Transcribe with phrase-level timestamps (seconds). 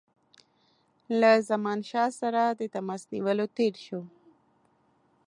[1.19, 4.01] له زمانشاه سره د تماس نیولو تېر شو.